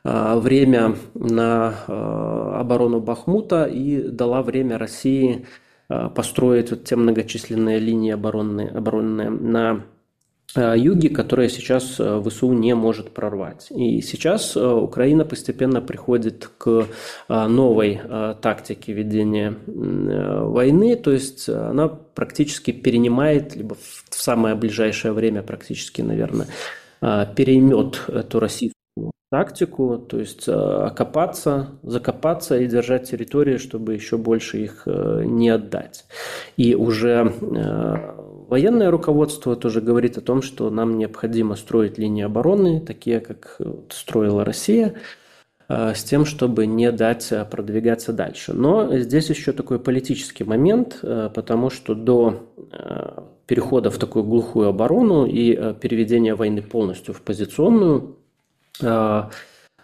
[0.05, 1.73] э, время на
[2.59, 5.45] оборону Бахмута и дала время России
[6.15, 9.81] построить вот те многочисленные линии оборонные, оборонные на
[10.55, 13.67] Э, юге, которое сейчас э, ВСУ не может прорвать.
[13.69, 16.87] И сейчас э, Украина постепенно приходит к
[17.27, 18.01] новой
[18.41, 26.47] тактике ведения войны, то есть она практически перенимает, либо в самое ближайшее время практически, наверное,
[26.99, 34.87] переймет эту российскую тактику, то есть окопаться, закопаться и держать территории, чтобы еще больше их
[34.87, 36.05] не отдать.
[36.57, 37.33] И уже
[38.49, 44.43] Военное руководство тоже говорит о том, что нам необходимо строить линии обороны, такие как строила
[44.43, 44.95] Россия,
[45.67, 48.53] э, с тем, чтобы не дать э, продвигаться дальше.
[48.53, 52.49] Но здесь еще такой политический момент, э, потому что до
[53.45, 58.15] перехода в такую глухую оборону и переведения войны полностью в позиционную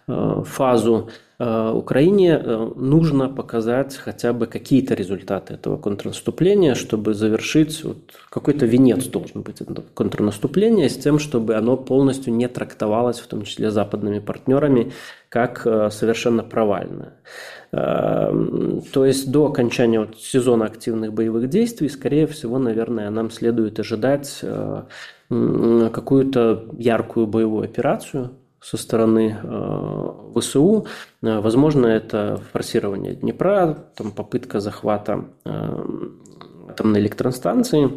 [0.07, 7.97] фазу Э, Украине э, нужно показать хотя бы какие-то результаты этого контрнаступления, чтобы завершить вот
[8.29, 13.43] какой-то венец должен быть это контрнаступление с тем, чтобы оно полностью не трактовалось, в том
[13.43, 14.93] числе западными партнерами,
[15.27, 17.15] как э, совершенно провальное.
[17.71, 24.41] То есть до окончания вот сезона активных боевых действий, скорее всего, наверное, нам следует ожидать
[25.27, 28.31] какую-то яркую боевую операцию,
[28.65, 30.87] со стороны э, ВСУ.
[31.21, 35.85] Э, возможно, это форсирование Днепра, там попытка захвата э,
[36.69, 37.91] атомной электростанции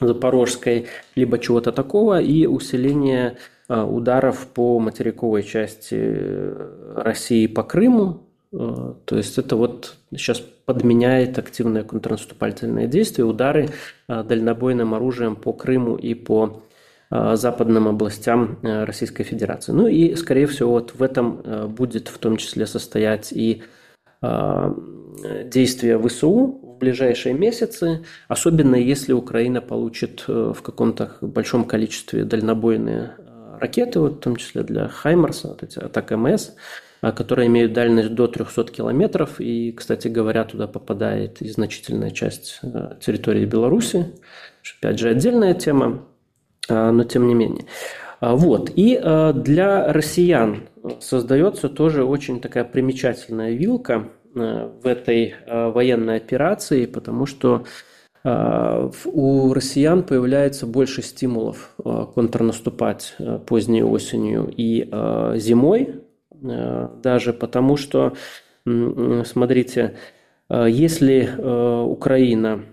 [0.00, 3.38] Запорожской, либо чего-то такого, и усиление
[3.68, 6.52] ударов по материковой части
[6.96, 8.24] России по Крыму.
[8.50, 13.70] То есть это вот сейчас подменяет активное контрнаступательное действие, удары
[14.08, 16.63] дальнобойным оружием по Крыму и по
[17.36, 19.70] западным областям э, Российской Федерации.
[19.72, 23.62] Ну и, скорее всего, вот в этом э, будет в том числе состоять и
[25.50, 33.16] действия ВСУ в ближайшие месяцы, особенно если Украина получит в каком-то большом количестве дальнобойные
[33.60, 36.52] ракеты, вот, в том числе для Хаймарса, вот эти атак МС,
[37.02, 42.62] которые имеют дальность до 300 километров, и, кстати говоря, туда попадает и значительная часть
[43.00, 44.06] территории Беларуси,
[44.78, 46.06] опять же, отдельная тема.
[46.68, 47.64] А, но тем не менее.
[48.20, 48.70] А, вот.
[48.74, 50.62] И а, для россиян
[51.00, 57.64] создается тоже очень такая примечательная вилка в этой военной операции, потому что
[58.24, 63.14] у россиян появляется больше стимулов контрнаступать
[63.46, 64.88] поздней осенью и
[65.38, 68.14] зимой, даже потому что,
[68.66, 69.94] смотрите,
[70.50, 71.30] если
[71.86, 72.64] Украина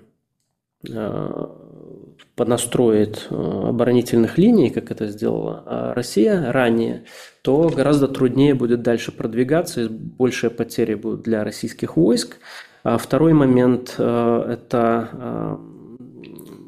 [2.36, 7.04] понастроит э, оборонительных линий, как это сделала а Россия ранее,
[7.42, 12.38] то гораздо труднее будет дальше продвигаться, и большие потери будут для российских войск.
[12.84, 15.60] А второй момент– это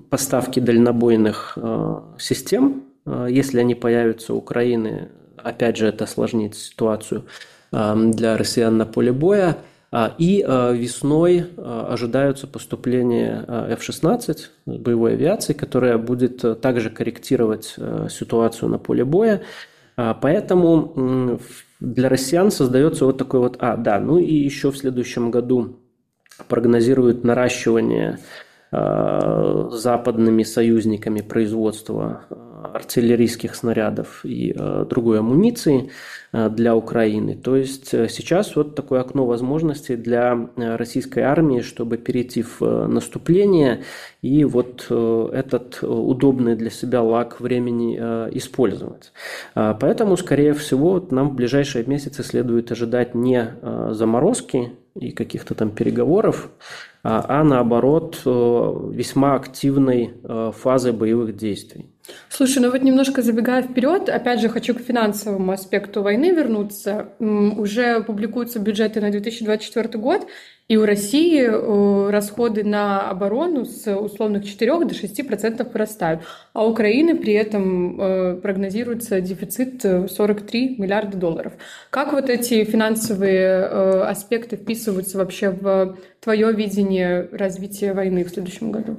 [0.10, 1.58] поставки дальнобойных
[2.20, 2.84] систем.
[3.28, 7.26] Если они появятся у Украины, опять же, это осложнит ситуацию
[7.72, 9.58] для россиян на поле боя.
[10.18, 17.76] И весной ожидаются поступления F-16 боевой авиации, которая будет также корректировать
[18.10, 19.42] ситуацию на поле боя.
[19.96, 21.40] Поэтому
[21.80, 25.78] для россиян создается вот такой вот, а, да, ну и еще в следующем году
[26.48, 28.18] прогнозируют наращивание
[28.72, 32.26] западными союзниками производства
[32.64, 35.90] артиллерийских снарядов и э, другой амуниции
[36.32, 37.36] э, для Украины.
[37.36, 43.84] То есть э, сейчас вот такое окно возможностей для российской армии, чтобы перейти в наступление
[44.22, 47.96] и вот этот удобный для себя лак времени
[48.38, 49.12] использовать.
[49.54, 53.56] Поэтому, скорее всего, нам в ближайшие месяцы следует ожидать не
[53.92, 56.50] заморозки и каких-то там переговоров,
[57.04, 60.14] а, а наоборот весьма активной
[60.54, 61.93] фазы боевых действий.
[62.30, 67.10] Слушай, ну вот немножко забегая вперед, опять же хочу к финансовому аспекту войны вернуться.
[67.20, 70.28] Уже публикуются бюджеты на 2024 год,
[70.68, 76.22] и у России э, расходы на оборону с условных 4 до 6 процентов вырастают,
[76.54, 81.54] а у Украины при этом э, прогнозируется дефицит 43 миллиарда долларов.
[81.90, 88.72] Как вот эти финансовые э, аспекты вписываются вообще в твое видение развития войны в следующем
[88.72, 88.96] году?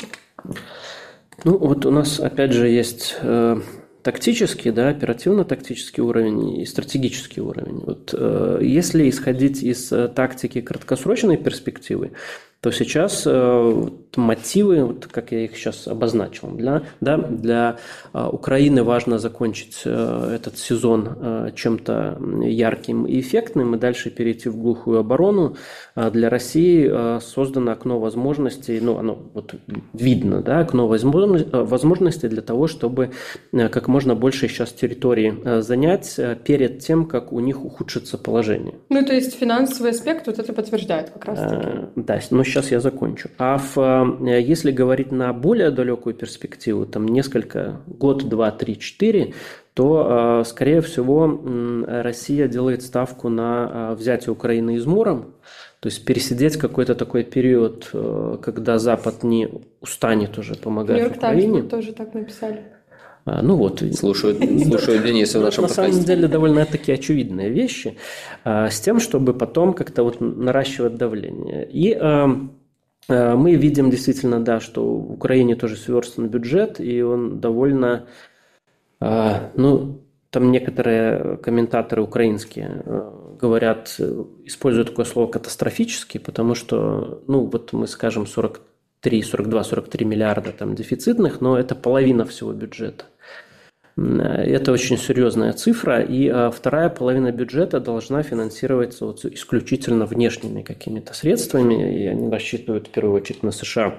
[1.43, 3.61] Ну, вот у нас, опять же, есть э,
[4.03, 7.81] тактический, да, оперативно-тактический уровень и стратегический уровень.
[7.81, 12.13] Вот, э, если исходить из э, тактики краткосрочной перспективы,
[12.61, 17.77] то сейчас э, мотивы, вот как я их сейчас обозначил, для, да, для
[18.13, 24.49] э, Украины важно закончить э, этот сезон э, чем-то ярким и эффектным и дальше перейти
[24.49, 25.57] в глухую оборону.
[25.95, 29.55] А для России э, создано окно возможностей, ну, оно вот
[29.93, 33.11] видно, да, окно возможностей для того, чтобы
[33.53, 38.75] как можно больше сейчас территории занять перед тем, как у них ухудшится положение.
[38.89, 41.67] Ну, то есть финансовый аспект вот это подтверждает как раз-таки.
[41.67, 43.31] Э, да, но сейчас я закончу.
[43.39, 49.35] А в, э, если говорить на более далекую перспективу, там несколько, год, два, три, четыре,
[49.75, 51.41] то, э, скорее всего,
[51.87, 55.35] Россия делает ставку на э, взятие Украины измором,
[55.81, 57.91] то есть пересидеть какой-то такой период,
[58.43, 59.51] когда Запад не
[59.83, 61.53] устанет уже помогать Нью-Йорк Украине.
[61.59, 62.63] Таймс тоже так написали.
[63.27, 63.83] А, ну вот.
[63.95, 67.99] Слушают, слушают Дениса в нашем На самом деле довольно такие очевидные вещи,
[68.45, 71.69] с тем, чтобы потом как-то вот наращивать давление.
[71.71, 71.95] И
[72.25, 72.27] Э,
[73.09, 78.07] мы видим действительно, да, что в Украине тоже сверстан бюджет, и он довольно,
[79.01, 84.01] э, ну, там некоторые комментаторы украинские э, говорят,
[84.45, 90.75] используют такое слово катастрофический, потому что, ну, вот мы скажем 43, 42, 43 миллиарда там
[90.75, 93.05] дефицитных, но это половина всего бюджета.
[93.97, 101.15] Это очень серьезная цифра, и а, вторая половина бюджета должна финансироваться вот исключительно внешними какими-то
[101.15, 103.95] средствами, и они рассчитывают в первую очередь на США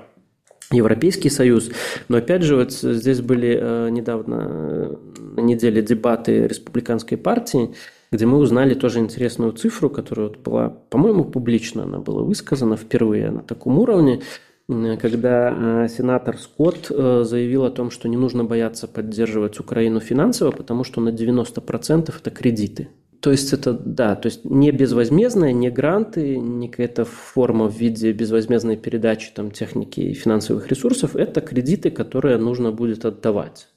[0.72, 1.70] Европейский Союз.
[2.10, 4.96] Но опять же, вот здесь были э, недавно э,
[5.38, 7.74] на неделе дебаты республиканской партии,
[8.12, 13.32] где мы узнали тоже интересную цифру, которая вот была, по-моему, публично, она была высказана впервые
[13.32, 14.22] на таком уровне,
[14.68, 20.51] когда э, сенатор Скотт э, заявил о том, что не нужно бояться поддерживать Украину финансово,
[20.51, 22.89] потому что на 90% это кредиты.
[23.20, 28.11] То есть это, да, то есть не безвозмездные, не гранты, не какая-то форма в виде
[28.11, 33.68] безвозмездной передачи там, техники и финансовых ресурсов, это кредиты, которые нужно будет отдавать.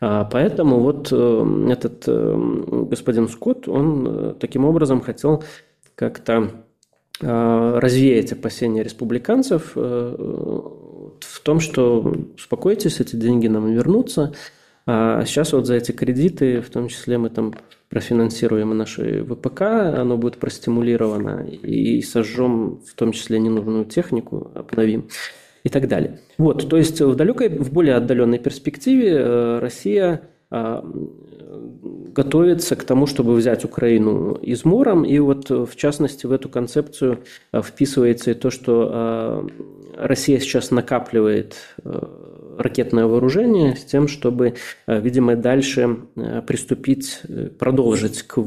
[0.00, 5.42] А поэтому вот э, этот господин Скотт, он таким образом хотел
[5.94, 6.65] как-то Э,
[7.20, 9.80] развеять опасения республиканцев э,
[11.20, 14.34] в том, что успокойтесь, эти деньги нам вернутся.
[14.86, 17.54] А сейчас вот за эти кредиты, в том числе мы там
[17.88, 25.08] профинансируем наши ВПК, оно будет простимулировано, и сожжем в том числе ненужную технику, обновим
[25.64, 26.20] и так далее.
[26.38, 30.22] Вот, то есть в далекой, в более отдаленной перспективе э, Россия
[32.12, 35.04] готовится к тому, чтобы взять Украину измором.
[35.04, 37.20] И вот в частности в эту концепцию
[37.52, 39.46] а, вписывается и то, что а,
[39.96, 41.56] Россия сейчас накапливает
[42.58, 44.54] ракетное вооружение с тем, чтобы,
[44.86, 45.96] видимо, дальше
[46.46, 47.20] приступить,
[47.58, 48.38] продолжить к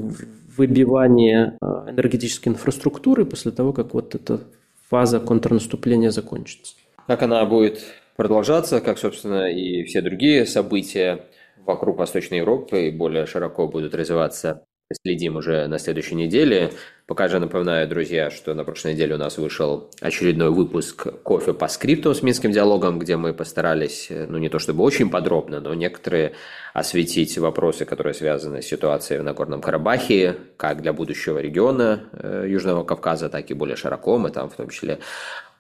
[0.57, 4.41] выбиванию энергетической инфраструктуры после того, как вот эта
[4.89, 6.73] фаза контрнаступления закончится.
[7.07, 7.81] Как она будет
[8.15, 11.25] продолжаться, как, собственно, и все другие события
[11.65, 14.65] вокруг Восточной Европы и более широко будут развиваться
[15.03, 16.71] следим уже на следующей неделе.
[17.05, 21.67] Пока же напоминаю, друзья, что на прошлой неделе у нас вышел очередной выпуск «Кофе по
[21.67, 26.33] скрипту» с Минским диалогом, где мы постарались, ну не то чтобы очень подробно, но некоторые
[26.73, 32.83] осветить вопросы, которые связаны с ситуацией в Нагорном Карабахе, как для будущего региона э, Южного
[32.83, 34.17] Кавказа, так и более широко.
[34.17, 34.99] Мы там в том числе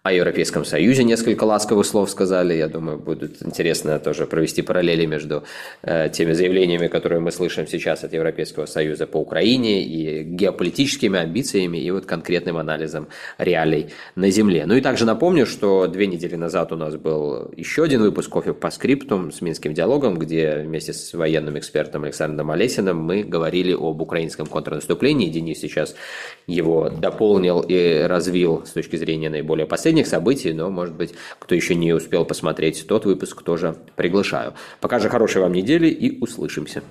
[0.01, 2.53] о Европейском Союзе несколько ласковых слов сказали.
[2.53, 5.43] Я думаю, будет интересно тоже провести параллели между
[5.81, 11.77] э, теми заявлениями, которые мы слышим сейчас от Европейского Союза по Украине, и геополитическими амбициями,
[11.77, 14.65] и вот конкретным анализом реалий на Земле.
[14.65, 18.53] Ну и также напомню, что две недели назад у нас был еще один выпуск «Кофе
[18.53, 24.01] по скриптум» с Минским диалогом, где вместе с военным экспертом Александром Олесиным мы говорили об
[24.01, 25.29] украинском контрнаступлении.
[25.29, 25.93] Денис сейчас
[26.47, 31.55] его дополнил и развил с точки зрения наиболее последних последних событий, но, может быть, кто
[31.55, 34.53] еще не успел посмотреть тот выпуск, тоже приглашаю.
[34.81, 36.83] Пока же хорошей вам недели и услышимся.